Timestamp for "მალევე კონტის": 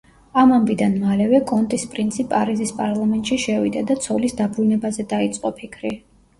1.01-1.85